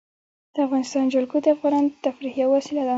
د 0.53 0.55
افغانستان 0.65 1.05
جلکو 1.13 1.37
د 1.41 1.47
افغانانو 1.55 1.89
د 1.91 1.95
تفریح 2.05 2.33
یوه 2.41 2.51
وسیله 2.57 2.81
ده. 2.87 2.89